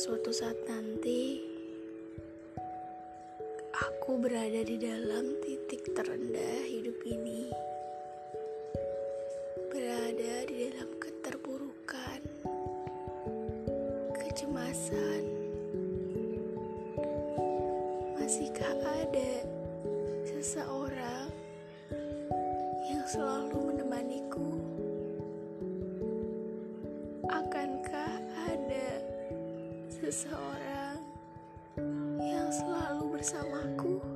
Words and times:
suatu 0.00 0.32
saat 0.32 0.56
nanti 0.64 1.36
aku 3.76 4.16
berada 4.16 4.64
di 4.64 4.80
dalam 4.80 5.36
titik 5.44 5.92
terendah 5.92 6.64
hidup 6.64 6.96
ini, 7.04 7.52
berada 9.68 10.48
di 10.48 10.64
dalam 10.64 10.88
keterburukan, 10.96 12.20
kecemasan, 14.16 15.22
masihkah 18.16 18.80
ada 18.80 19.44
seseorang 20.24 21.28
yang 22.88 23.04
selalu 23.04 23.76
menemaniku? 23.76 24.56
Akankah 27.28 28.09
seseorang 30.10 30.98
yang 32.18 32.50
selalu 32.50 33.14
bersamaku? 33.14 34.09